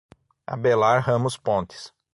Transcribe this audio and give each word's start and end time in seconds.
Abelar 0.47 0.97
Ramos 1.05 1.37
Pontes 1.37 1.93